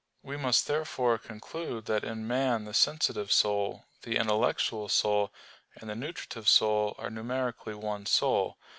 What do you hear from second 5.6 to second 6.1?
and the